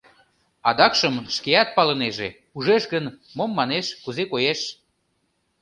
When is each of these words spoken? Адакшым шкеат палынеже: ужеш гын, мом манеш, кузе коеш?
Адакшым 0.69 1.15
шкеат 1.35 1.69
палынеже: 1.77 2.29
ужеш 2.57 2.83
гын, 2.93 3.05
мом 3.37 3.51
манеш, 3.59 3.85
кузе 4.03 4.23
коеш? 4.31 4.59